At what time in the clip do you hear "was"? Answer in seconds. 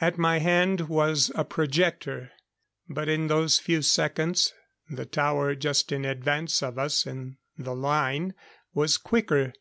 0.88-1.30, 8.72-8.96